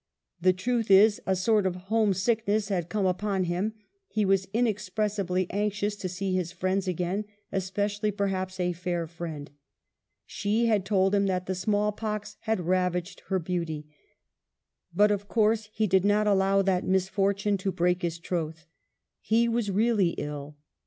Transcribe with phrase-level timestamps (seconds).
[0.41, 3.75] The truth is, a sort of home sickness had come upon him;
[4.07, 9.51] he was inexpressibly anxious to see his friends again, especially perhaps a fair friend.
[10.25, 13.85] She had told him that the small pox had ravaged her beauty,
[14.91, 18.65] but, of course, he did not allow that misfortune to break his troth.
[19.19, 20.57] He was really ill.